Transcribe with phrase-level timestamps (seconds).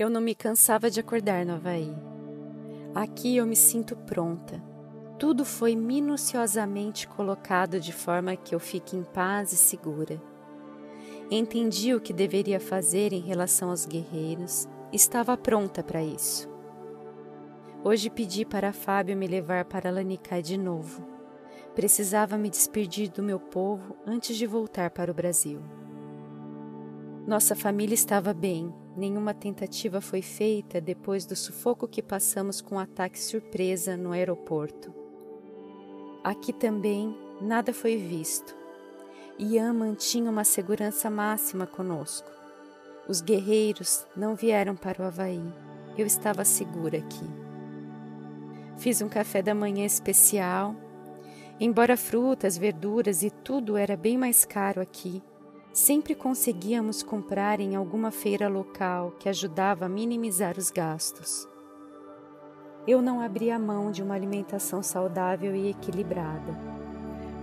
[0.00, 1.94] Eu não me cansava de acordar no Havaí.
[2.94, 4.58] Aqui eu me sinto pronta.
[5.18, 10.18] Tudo foi minuciosamente colocado de forma que eu fique em paz e segura.
[11.30, 16.48] Entendi o que deveria fazer em relação aos guerreiros, estava pronta para isso.
[17.84, 21.06] Hoje pedi para Fábio me levar para Lanicai de novo.
[21.74, 25.60] Precisava me despedir do meu povo antes de voltar para o Brasil.
[27.26, 32.78] Nossa família estava bem, nenhuma tentativa foi feita depois do sufoco que passamos com o
[32.78, 34.92] ataque surpresa no aeroporto.
[36.22, 38.54] Aqui também nada foi visto.
[39.38, 42.30] Ian mantinha uma segurança máxima conosco.
[43.08, 45.42] Os guerreiros não vieram para o Havaí.
[45.96, 47.24] Eu estava segura aqui.
[48.76, 50.74] Fiz um café da manhã especial.
[51.58, 55.22] Embora frutas, verduras e tudo era bem mais caro aqui,
[55.72, 61.48] Sempre conseguíamos comprar em alguma feira local que ajudava a minimizar os gastos.
[62.88, 66.58] Eu não abria mão de uma alimentação saudável e equilibrada.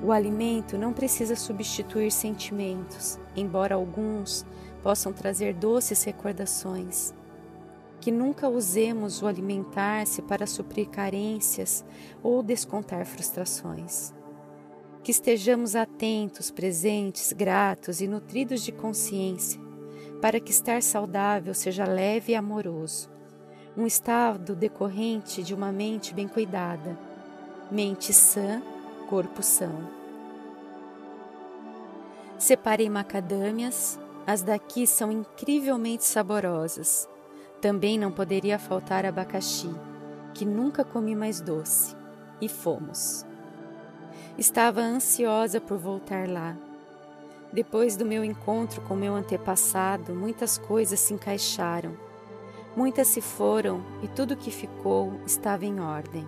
[0.03, 4.45] O alimento não precisa substituir sentimentos, embora alguns
[4.83, 7.13] possam trazer doces recordações.
[8.01, 11.83] Que nunca usemos o alimentar-se para suprir carências
[12.21, 14.16] ou descontar frustrações
[15.07, 19.57] que estejamos atentos, presentes, gratos e nutridos de consciência,
[20.21, 23.09] para que estar saudável seja leve e amoroso,
[23.77, 26.99] um estado decorrente de uma mente bem cuidada,
[27.71, 28.61] mente sã,
[29.09, 29.89] corpo são.
[32.37, 37.07] Separei macadâmias, as daqui são incrivelmente saborosas.
[37.61, 39.73] Também não poderia faltar abacaxi,
[40.33, 41.95] que nunca comi mais doce.
[42.41, 43.26] E fomos.
[44.37, 46.55] Estava ansiosa por voltar lá.
[47.51, 51.97] Depois do meu encontro com meu antepassado, muitas coisas se encaixaram.
[52.75, 56.27] Muitas se foram e tudo que ficou estava em ordem.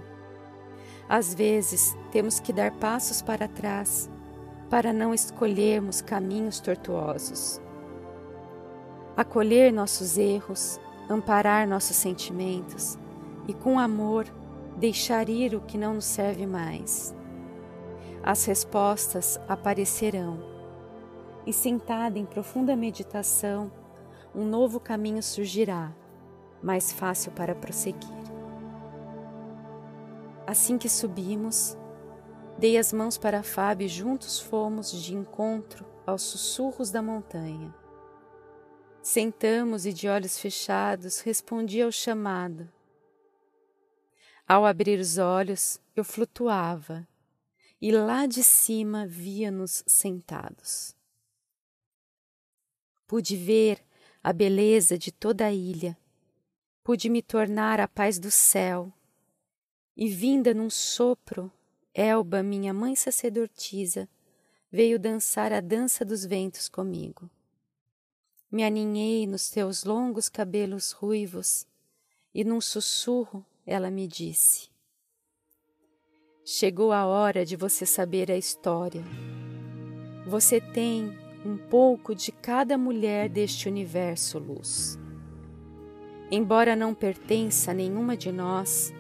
[1.07, 4.09] Às vezes, temos que dar passos para trás
[4.71, 7.61] para não escolhermos caminhos tortuosos.
[9.15, 12.98] Acolher nossos erros, amparar nossos sentimentos
[13.48, 14.25] e, com amor,
[14.77, 17.18] deixar ir o que não nos serve mais
[18.23, 20.39] as respostas aparecerão.
[21.45, 23.71] E sentada em profunda meditação,
[24.35, 25.91] um novo caminho surgirá,
[26.61, 28.09] mais fácil para prosseguir.
[30.45, 31.77] Assim que subimos,
[32.57, 37.73] dei as mãos para Fábio e juntos fomos de encontro aos sussurros da montanha.
[39.01, 42.69] Sentamos e, de olhos fechados, respondi ao chamado.
[44.47, 47.07] Ao abrir os olhos, eu flutuava
[47.82, 50.95] e lá de cima via-nos sentados.
[53.08, 53.84] Pude ver
[54.22, 55.98] a beleza de toda a ilha,
[56.84, 58.92] pude me tornar a paz do céu,
[59.95, 61.52] e vinda num sopro,
[61.94, 64.08] Elba, minha mãe sacerdotisa,
[64.72, 67.30] veio dançar a dança dos ventos comigo.
[68.52, 71.67] Me aninhei nos teus longos cabelos ruivos,
[72.34, 74.70] e num sussurro ela me disse:
[76.44, 79.04] Chegou a hora de você saber a história.
[80.26, 84.98] Você tem um pouco de cada mulher deste universo, luz.
[86.32, 88.92] Embora não pertença a nenhuma de nós,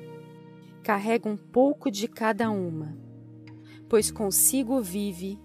[0.83, 2.95] carrega um pouco de cada uma,
[3.87, 5.39] pois consigo vive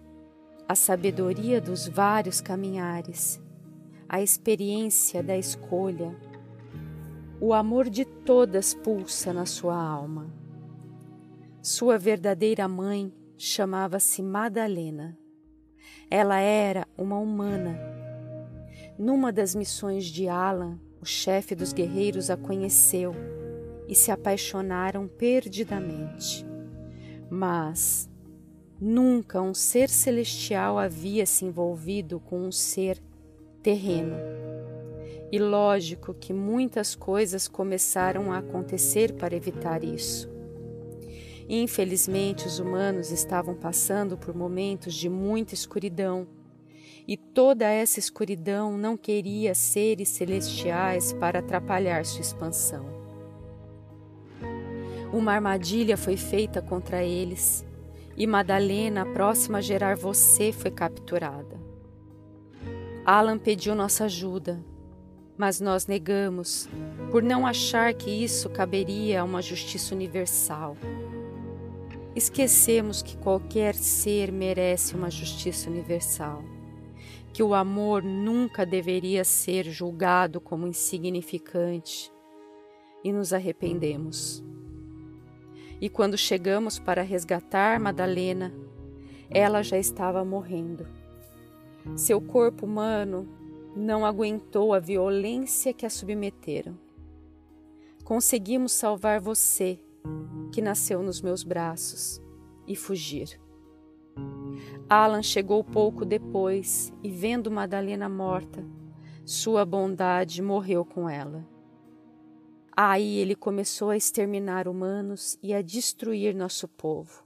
[0.69, 3.41] a sabedoria dos vários caminhares,
[4.09, 6.15] a experiência da escolha,
[7.41, 10.44] o amor de todas pulsa na sua alma
[11.66, 15.16] sua verdadeira mãe chamava-se Madalena.
[16.10, 17.80] Ela era uma humana.
[18.98, 23.14] Numa das missões de Alan, o chefe dos guerreiros a conheceu
[23.88, 26.44] e se apaixonaram perdidamente.
[27.30, 28.10] Mas
[28.78, 33.03] nunca um ser celestial havia se envolvido com um ser
[33.62, 34.16] terreno.
[35.32, 40.34] E lógico que muitas coisas começaram a acontecer para evitar isso.
[41.48, 46.26] Infelizmente, os humanos estavam passando por momentos de muita escuridão,
[47.06, 52.86] e toda essa escuridão não queria seres celestiais para atrapalhar sua expansão.
[55.12, 57.64] Uma armadilha foi feita contra eles,
[58.16, 61.60] e Madalena, próxima a gerar você, foi capturada.
[63.04, 64.64] Alan pediu nossa ajuda,
[65.36, 66.68] mas nós negamos,
[67.10, 70.74] por não achar que isso caberia a uma justiça universal.
[72.16, 76.43] Esquecemos que qualquer ser merece uma justiça universal.
[77.34, 82.13] que o amor nunca deveria ser julgado como insignificante
[83.03, 84.41] e nos arrependemos.
[85.81, 88.55] E quando chegamos para resgatar Madalena,
[89.28, 90.87] ela já estava morrendo.
[91.97, 93.28] Seu corpo humano
[93.75, 96.78] não aguentou a violência que a submeteram.
[98.05, 99.81] Conseguimos salvar você,
[100.53, 102.22] que nasceu nos meus braços,
[102.66, 103.41] e fugir.
[104.89, 108.65] Alan chegou pouco depois e, vendo Madalena morta,
[109.24, 111.45] sua bondade morreu com ela.
[112.77, 117.24] Aí ele começou a exterminar humanos e a destruir nosso povo.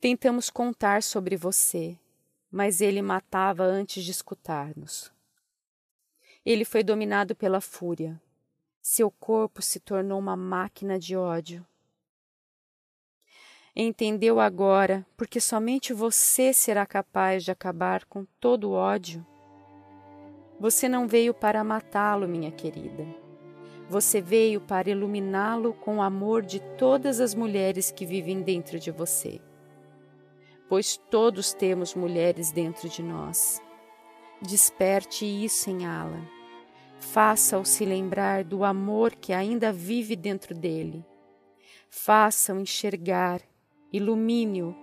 [0.00, 1.98] Tentamos contar sobre você,
[2.50, 5.12] mas ele matava antes de escutar-nos.
[6.44, 8.20] Ele foi dominado pela fúria.
[8.88, 11.66] Seu corpo se tornou uma máquina de ódio.
[13.74, 19.26] Entendeu agora porque somente você será capaz de acabar com todo o ódio?
[20.60, 23.04] Você não veio para matá-lo, minha querida.
[23.90, 28.92] Você veio para iluminá-lo com o amor de todas as mulheres que vivem dentro de
[28.92, 29.40] você.
[30.68, 33.60] Pois todos temos mulheres dentro de nós.
[34.40, 36.35] Desperte isso em Alan.
[37.12, 41.04] Faça-o se lembrar do amor que ainda vive dentro dele.
[41.88, 43.40] Faça-o enxergar,
[43.92, 44.74] ilumine-o.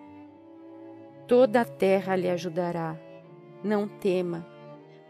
[1.27, 2.97] Toda a terra lhe ajudará.
[3.63, 4.45] Não tema,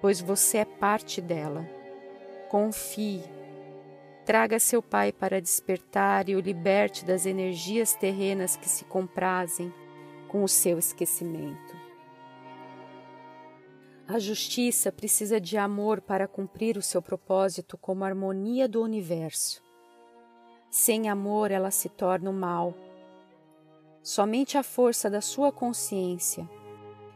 [0.01, 1.67] pois você é parte dela.
[2.49, 3.23] Confie
[4.25, 9.73] Traga seu pai para despertar e o liberte das energias terrenas que se comprazem
[10.29, 11.82] com o seu esquecimento.
[14.05, 19.63] A justiça precisa de amor para cumprir o seu propósito como harmonia do universo.
[20.69, 22.75] Sem amor, ela se torna o mal.
[24.01, 26.49] Somente a força da sua consciência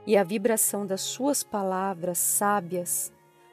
[0.06, 3.12] e a vibração das suas palavras sábias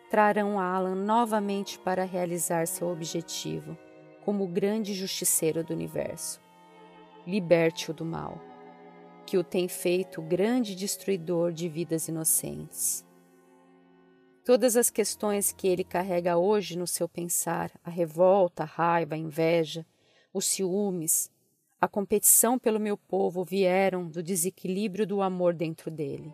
[0.09, 3.77] trarão Alan novamente para realizar seu objetivo
[4.25, 6.41] como grande justiceiro do universo.
[7.27, 8.41] Liberte-o do mal,
[9.27, 13.05] que o tem feito grande destruidor de vidas inocentes.
[14.45, 19.19] Todas as questões que ele carrega hoje no seu pensar, a revolta, a raiva, a
[19.19, 19.87] inveja,
[20.35, 21.31] os ciúmes,
[21.81, 26.31] a competição pelo meu povo vieram do desequilíbrio do amor dentro dele.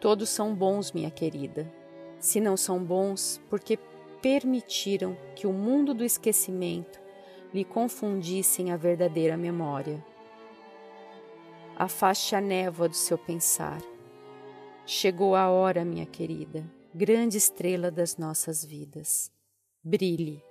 [0.00, 1.70] Todos são bons, minha querida,
[2.18, 3.78] se não são bons, porque
[4.22, 6.98] permitiram que o mundo do esquecimento
[7.52, 10.02] lhe confundissem a verdadeira memória.
[11.76, 13.82] Afaste a névoa do seu pensar.
[14.86, 16.64] Chegou a hora, minha querida,
[16.94, 19.30] grande estrela das nossas vidas.
[19.82, 20.42] Brilhe.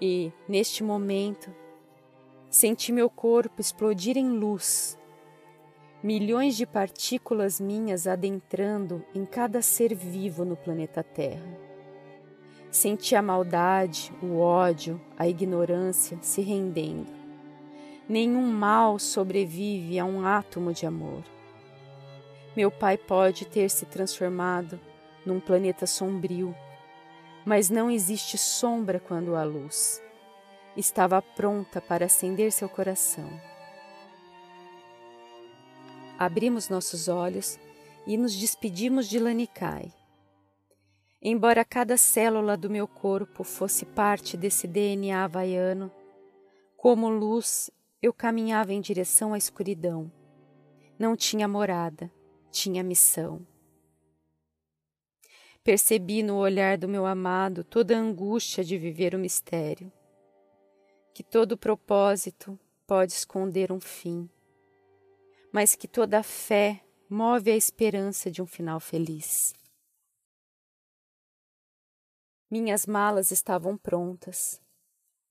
[0.00, 1.54] E, neste momento,
[2.50, 4.98] senti meu corpo explodir em luz
[6.02, 11.56] milhões de partículas minhas adentrando em cada ser vivo no planeta Terra.
[12.70, 17.06] Senti a maldade, o ódio, a ignorância se rendendo.
[18.08, 21.22] Nenhum mal sobrevive a um átomo de amor.
[22.56, 24.78] Meu pai pode ter se transformado
[25.24, 26.54] num planeta sombrio,
[27.44, 30.02] mas não existe sombra quando há luz.
[30.76, 33.28] Estava pronta para acender seu coração
[36.24, 37.58] abrimos nossos olhos
[38.06, 39.92] e nos despedimos de Lanikai.
[41.20, 45.90] Embora cada célula do meu corpo fosse parte desse DNA havaiano,
[46.76, 50.10] como luz eu caminhava em direção à escuridão.
[50.98, 52.10] Não tinha morada,
[52.52, 53.44] tinha missão.
[55.64, 59.90] Percebi no olhar do meu amado toda a angústia de viver o mistério,
[61.12, 62.56] que todo propósito
[62.86, 64.28] pode esconder um fim
[65.52, 69.52] mas que toda fé move a esperança de um final feliz.
[72.50, 74.60] Minhas malas estavam prontas,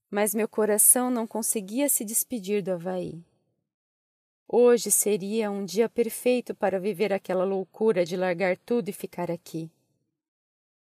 [0.09, 3.25] mas meu coração não conseguia se despedir do Havaí.
[4.53, 9.71] Hoje seria um dia perfeito para viver aquela loucura de largar tudo e ficar aqui.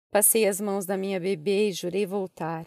[0.10, 2.66] Passei as mãos da minha bebê e jurei voltar.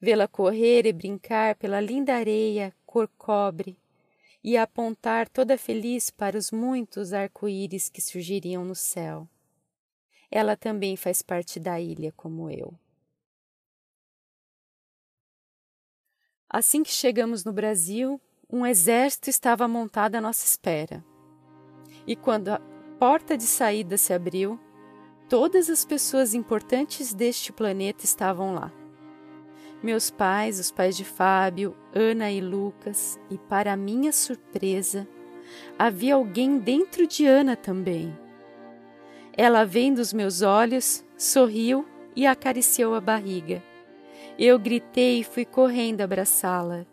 [0.00, 3.76] Vê-la correr e brincar pela linda areia cor cobre
[4.40, 9.28] e apontar toda feliz para os muitos arco-íris que surgiriam no céu.
[10.30, 12.72] Ela também faz parte da ilha, como eu.
[16.48, 18.20] Assim que chegamos no Brasil,
[18.54, 21.04] um exército estava montado à nossa espera.
[22.06, 22.60] E quando a
[22.98, 24.58] porta de saída se abriu,
[25.28, 28.72] todas as pessoas importantes deste planeta estavam lá
[29.84, 35.06] meus pais, os pais de Fábio, Ana e Lucas, e para minha surpresa,
[35.78, 38.16] havia alguém dentro de Ana também.
[39.36, 43.62] Ela, vendo os meus olhos, sorriu e acariciou a barriga.
[44.38, 46.86] Eu gritei e fui correndo abraçá-la.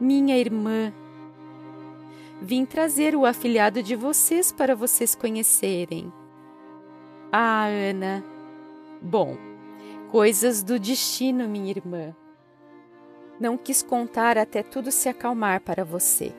[0.00, 0.92] Minha irmã,
[2.42, 6.12] vim trazer o afilhado de vocês para vocês conhecerem.
[7.30, 8.24] Ah, Ana.
[9.00, 9.36] Bom,
[10.10, 12.14] coisas do destino, minha irmã.
[13.38, 16.32] Não quis contar até tudo se acalmar para você.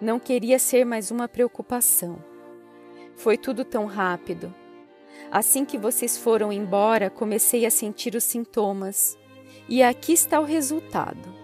[0.00, 2.18] Não queria ser mais uma preocupação.
[3.16, 4.54] Foi tudo tão rápido.
[5.28, 9.18] Assim que vocês foram embora, comecei a sentir os sintomas.
[9.68, 11.43] E aqui está o resultado.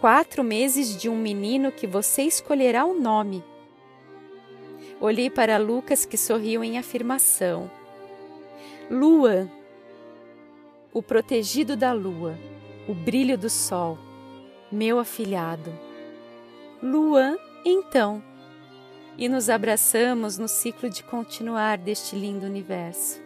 [0.00, 3.42] Quatro meses de um menino que você escolherá o nome.
[5.00, 7.70] Olhei para Lucas, que sorriu em afirmação.
[8.90, 9.50] Lua,
[10.92, 12.38] o protegido da lua,
[12.88, 13.98] o brilho do sol,
[14.70, 15.72] meu afilhado.
[16.82, 18.22] Luan, então
[19.18, 23.20] e nos abraçamos no ciclo de continuar deste lindo universo.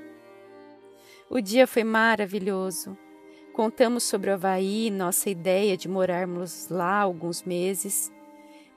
[1.29, 2.97] O dia foi maravilhoso.
[3.53, 8.13] Contamos sobre o Havaí, nossa ideia de morarmos lá alguns meses.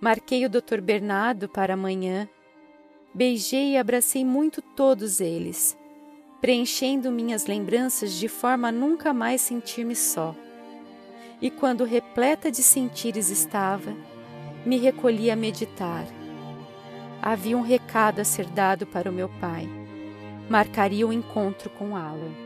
[0.01, 0.82] Marquei o Dr.
[0.82, 2.27] Bernardo para amanhã.
[3.13, 5.77] Beijei e abracei muito todos eles,
[6.42, 10.36] preenchendo minhas lembranças de forma a nunca mais sentir-me só.
[11.42, 13.96] E quando repleta de sentires estava,
[14.65, 16.06] me recolhi a meditar
[17.25, 19.65] havia um recado a ser dado para o meu pai.
[20.50, 22.43] Marcaria o encontro com Alan.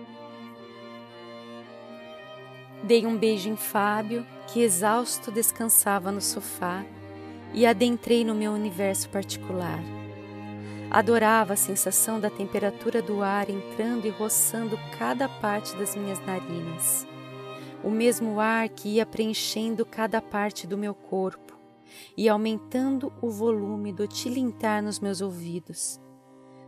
[2.84, 6.86] Dei um beijo em Fábio, que exausto descansava no sofá,
[7.54, 9.80] e adentrei no meu universo particular.
[10.90, 17.06] Adorava a sensação da temperatura do ar entrando e roçando cada parte das minhas narinas.
[17.84, 21.58] O mesmo ar que ia preenchendo cada parte do meu corpo
[22.16, 26.00] e aumentando o volume do tilintar nos meus ouvidos,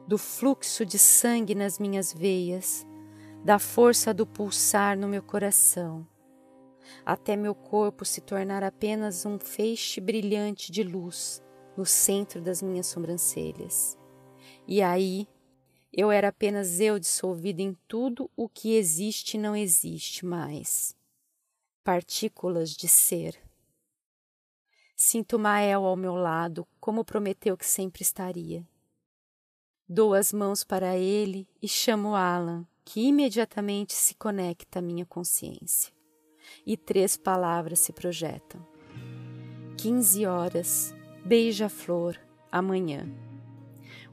[0.08, 2.86] do fluxo de sangue nas minhas veias,
[3.44, 6.06] da força do pulsar no meu coração,
[7.06, 11.42] até meu corpo se tornar apenas um feixe brilhante de luz
[11.78, 13.98] no centro das minhas sobrancelhas.
[14.68, 15.28] E aí
[15.92, 20.96] eu era apenas eu dissolvido em tudo o que existe e não existe mais.
[21.84, 23.40] Partículas de ser.
[24.96, 28.68] Sinto Mael ao meu lado, como prometeu que sempre estaria.
[29.88, 35.94] Dou as mãos para ele e chamo Alan, que imediatamente se conecta à minha consciência.
[36.66, 38.66] E três palavras se projetam.
[39.78, 42.18] Quinze horas, beija-flor,
[42.52, 43.08] amanhã.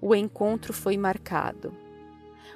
[0.01, 1.75] O encontro foi marcado.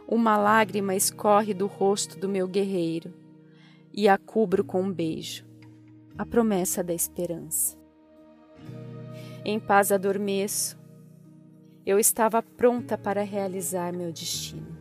[0.07, 3.15] Uma lágrima escorre do rosto do meu guerreiro
[3.93, 5.45] e a cubro com um beijo.
[6.19, 7.79] A promessa da esperança.
[9.45, 10.79] Em paz adormeço.
[11.87, 14.80] Eu estava pronta para realizar meu destino.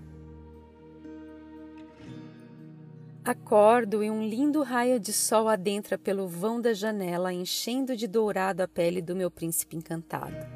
[3.30, 8.64] Acordo e um lindo raio de sol adentra pelo vão da janela, enchendo de dourado
[8.64, 10.48] a pele do meu príncipe encantado.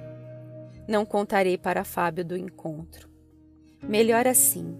[0.88, 3.08] Não contarei para Fábio do encontro.
[3.80, 4.76] Melhor assim.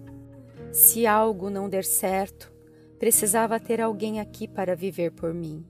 [0.72, 2.52] Se algo não der certo,
[2.98, 5.64] precisava ter alguém aqui para viver por mim.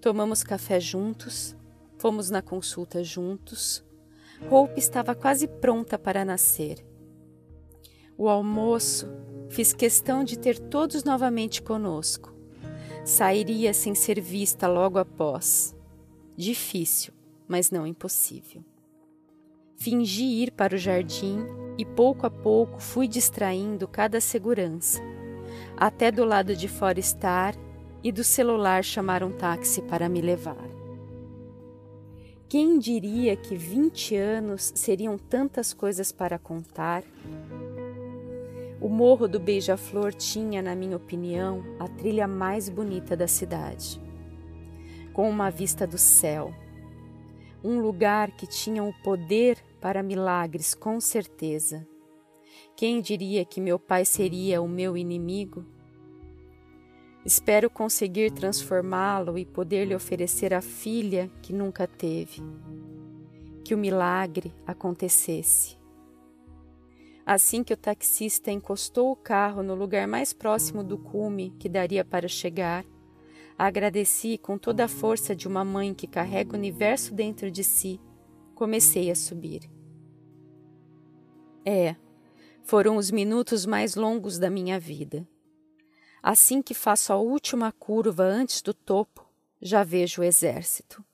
[0.00, 1.56] Tomamos café juntos,
[1.98, 3.84] Fomos na consulta juntos.
[4.48, 6.84] Hope estava quase pronta para nascer.
[8.22, 9.08] O almoço
[9.50, 12.32] fiz questão de ter todos novamente conosco.
[13.04, 15.74] Sairia sem ser vista logo após.
[16.36, 17.12] Difícil,
[17.48, 18.62] mas não impossível.
[19.74, 21.40] Fingi ir para o jardim
[21.76, 25.02] e pouco a pouco fui distraindo cada segurança,
[25.76, 27.56] até do lado de fora estar
[28.04, 30.70] e do celular chamar um táxi para me levar.
[32.48, 37.02] Quem diria que 20 anos seriam tantas coisas para contar?
[38.82, 44.02] O Morro do Beija-Flor tinha, na minha opinião, a trilha mais bonita da cidade,
[45.12, 46.52] com uma vista do céu.
[47.62, 51.86] Um lugar que tinha o poder para milagres, com certeza.
[52.74, 55.64] Quem diria que meu pai seria o meu inimigo?
[57.24, 62.42] Espero conseguir transformá-lo e poder lhe oferecer a filha que nunca teve.
[63.64, 65.80] Que o milagre acontecesse.
[67.24, 72.04] Assim que o taxista encostou o carro no lugar mais próximo do cume que daria
[72.04, 72.84] para chegar,
[73.56, 78.00] agradeci com toda a força de uma mãe que carrega o universo dentro de si.
[78.54, 79.70] Comecei a subir.
[81.64, 81.94] É,
[82.64, 85.26] foram os minutos mais longos da minha vida.
[86.22, 89.28] Assim que faço a última curva antes do topo,
[89.60, 91.04] já vejo o exército.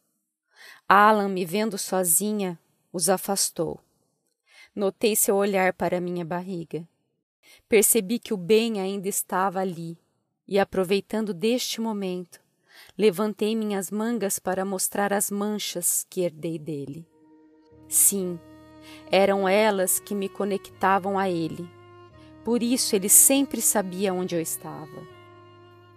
[0.89, 2.59] Alan, me vendo sozinha,
[2.93, 3.81] os afastou.
[4.79, 6.87] Notei seu olhar para minha barriga.
[7.69, 9.99] Percebi que o bem ainda estava ali,
[10.47, 12.41] e aproveitando deste momento,
[12.97, 17.05] levantei minhas mangas para mostrar as manchas que herdei dele.
[17.89, 18.39] Sim,
[19.11, 21.69] eram elas que me conectavam a ele.
[22.45, 25.05] Por isso ele sempre sabia onde eu estava.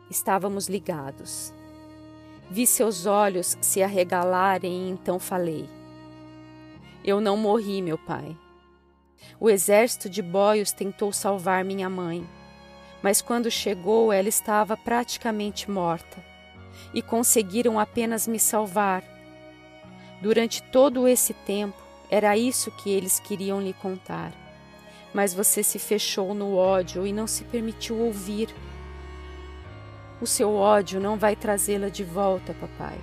[0.10, 1.54] Estávamos ligados.
[2.50, 5.70] Vi seus olhos se arregalarem e então falei:
[7.04, 8.36] Eu não morri, meu pai.
[9.40, 12.28] O exército de boios tentou salvar minha mãe,
[13.02, 16.24] mas quando chegou ela estava praticamente morta
[16.94, 19.04] e conseguiram apenas me salvar.
[20.22, 24.32] Durante todo esse tempo, era isso que eles queriam lhe contar.
[25.14, 28.54] Mas você se fechou no ódio e não se permitiu ouvir.
[30.22, 33.00] O seu ódio não vai trazê-la de volta, papai.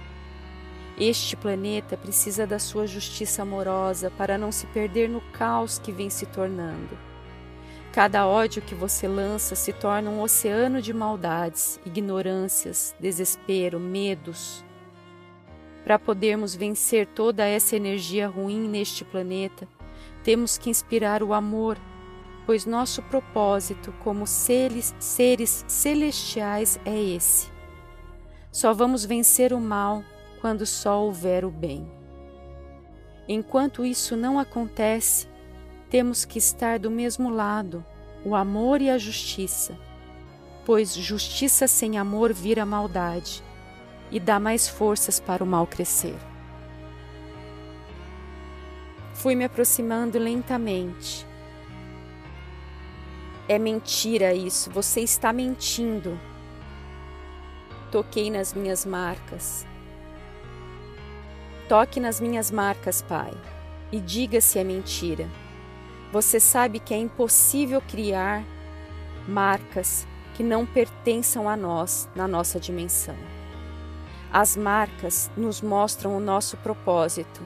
[1.01, 6.11] Este planeta precisa da sua justiça amorosa para não se perder no caos que vem
[6.11, 6.99] se tornando.
[7.93, 14.65] Cada ódio que você lança se torna um oceano de maldades, ignorâncias, desespero, medos.
[15.85, 19.69] Para podermos vencer toda essa energia ruim neste planeta,
[20.25, 21.79] temos que inspirar o amor,
[22.45, 27.49] pois nosso propósito como seres, seres celestiais é esse.
[28.51, 30.03] Só vamos vencer o mal
[30.41, 31.91] quando só houver o bem.
[33.29, 35.29] Enquanto isso não acontece,
[35.91, 37.85] temos que estar do mesmo lado,
[38.25, 39.79] o amor e a justiça,
[40.65, 43.43] pois justiça sem amor vira maldade
[44.11, 46.17] e dá mais forças para o mal crescer.
[49.15, 51.27] Fui me aproximando lentamente.
[53.49, 56.19] É mentira isso, você está mentindo.
[57.91, 59.67] Toquei nas minhas marcas,
[61.69, 63.31] Toque nas minhas marcas, Pai,
[63.93, 65.29] e diga se é mentira.
[66.11, 68.43] Você sabe que é impossível criar
[69.29, 73.15] marcas que não pertençam a nós na nossa dimensão.
[74.33, 77.43] As marcas nos mostram o nosso propósito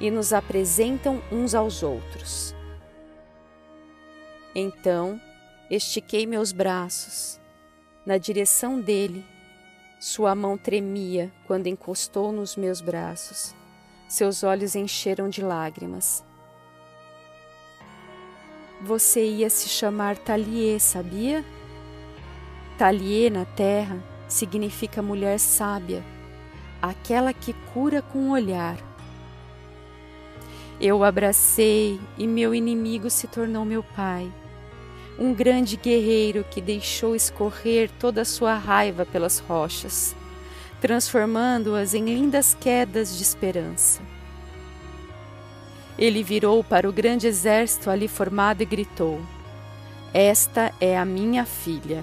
[0.00, 2.54] e nos apresentam uns aos outros.
[4.54, 5.20] Então,
[5.70, 7.38] estiquei meus braços
[8.06, 9.22] na direção dele
[10.00, 13.54] sua mão tremia quando encostou nos meus braços.
[14.08, 16.24] Seus olhos encheram de lágrimas.
[18.80, 21.44] Você ia se chamar Talie, sabia?
[22.78, 26.02] Talie na terra significa mulher sábia,
[26.80, 28.78] aquela que cura com o olhar.
[30.80, 34.32] Eu o abracei e meu inimigo se tornou meu pai
[35.20, 40.16] um grande guerreiro que deixou escorrer toda a sua raiva pelas rochas,
[40.80, 44.00] transformando-as em lindas quedas de esperança.
[45.98, 49.20] Ele virou para o grande exército ali formado e gritou:
[50.14, 52.02] Esta é a minha filha.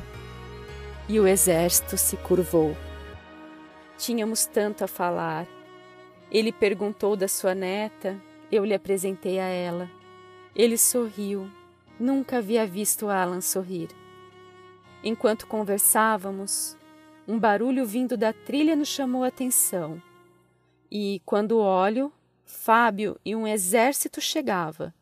[1.10, 2.78] E o exército se curvou.
[3.98, 5.48] Tínhamos tanto a falar.
[6.30, 8.16] Ele perguntou da sua neta,
[8.52, 9.90] eu lhe apresentei a ela.
[10.54, 11.50] Ele sorriu
[12.00, 13.90] Nunca havia visto Alan sorrir.
[15.04, 16.78] Enquanto conversávamos,
[17.28, 20.02] um barulho vindo da trilha nos chamou a atenção.
[20.92, 22.14] E, quando olho,
[22.46, 24.94] Fábio e um exército chegava.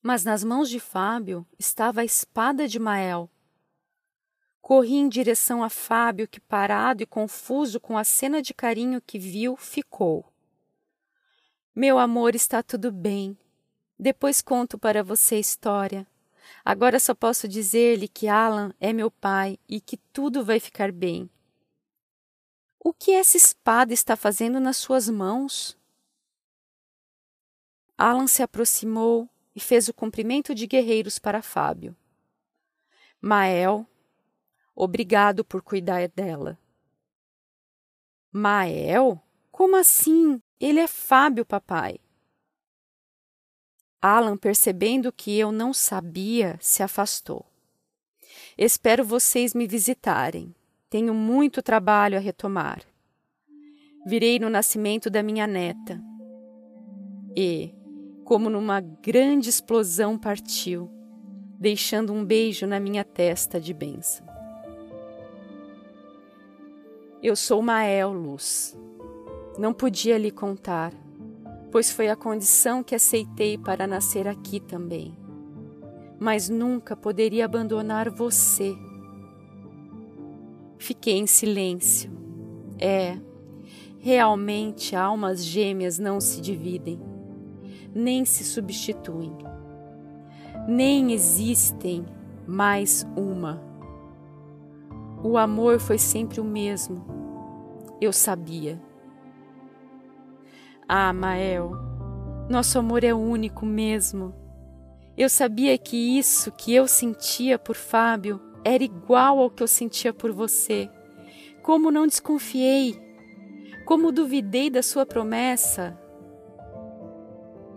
[0.00, 3.28] Mas nas mãos de Fábio estava a espada de Mael.
[4.62, 9.18] Corri em direção a Fábio, que, parado e confuso com a cena de carinho que
[9.18, 10.24] viu, ficou.
[11.74, 13.36] Meu amor, está tudo bem,
[13.98, 16.06] depois conto para você a história.
[16.64, 21.28] Agora só posso dizer-lhe que Alan é meu pai e que tudo vai ficar bem.
[22.78, 25.76] O que essa espada está fazendo nas suas mãos?
[27.96, 31.96] Alan se aproximou e fez o cumprimento de guerreiros para Fábio.
[33.20, 33.84] Mael,
[34.74, 36.56] obrigado por cuidar dela.
[38.30, 39.20] Mael?
[39.50, 40.40] Como assim?
[40.60, 41.98] Ele é Fábio, papai.
[44.00, 47.44] Alan, percebendo que eu não sabia, se afastou.
[48.56, 50.54] Espero vocês me visitarem.
[50.88, 52.82] Tenho muito trabalho a retomar.
[54.06, 56.00] Virei no nascimento da minha neta.
[57.36, 57.74] E,
[58.24, 60.88] como numa grande explosão, partiu,
[61.58, 64.26] deixando um beijo na minha testa de bênção.
[67.20, 68.78] Eu sou Mael Luz.
[69.58, 70.92] Não podia lhe contar
[71.70, 75.16] pois foi a condição que aceitei para nascer aqui também.
[76.18, 78.76] Mas nunca poderia abandonar você.
[80.78, 82.10] Fiquei em silêncio.
[82.80, 83.18] É,
[84.00, 87.00] Realmente, almas gêmeas não se dividem,
[87.92, 89.36] nem se substituem,
[90.68, 92.06] nem existem
[92.46, 93.60] mais uma.
[95.22, 97.04] O amor foi sempre o mesmo,
[98.00, 98.80] eu sabia.
[100.90, 101.72] Ah, Mael,
[102.48, 104.34] nosso amor é único mesmo.
[105.18, 110.14] Eu sabia que isso que eu sentia por Fábio era igual ao que eu sentia
[110.14, 110.88] por você.
[111.62, 112.98] Como não desconfiei?
[113.84, 115.94] Como duvidei da sua promessa?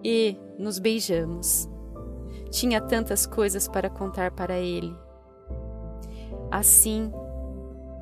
[0.01, 1.67] E nos beijamos.
[2.49, 4.95] Tinha tantas coisas para contar para ele.
[6.49, 7.11] Assim,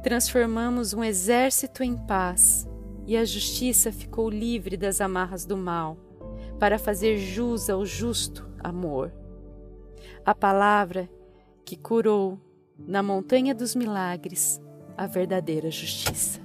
[0.04, 2.68] transformamos um exército em paz
[3.10, 5.98] e a justiça ficou livre das amarras do mal,
[6.60, 9.12] para fazer jus ao justo amor.
[10.24, 11.10] A palavra
[11.65, 12.39] que curou
[12.78, 14.62] na montanha dos milagres
[14.95, 16.39] a verdadeira justiça.